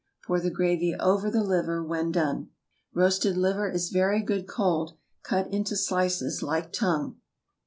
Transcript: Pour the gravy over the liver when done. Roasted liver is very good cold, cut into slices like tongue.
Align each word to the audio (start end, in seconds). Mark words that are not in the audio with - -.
Pour 0.25 0.39
the 0.39 0.49
gravy 0.49 0.95
over 0.95 1.29
the 1.29 1.43
liver 1.43 1.83
when 1.83 2.11
done. 2.11 2.49
Roasted 2.91 3.37
liver 3.37 3.69
is 3.69 3.91
very 3.91 4.19
good 4.23 4.47
cold, 4.47 4.97
cut 5.21 5.45
into 5.53 5.75
slices 5.77 6.41
like 6.41 6.73
tongue. 6.73 7.17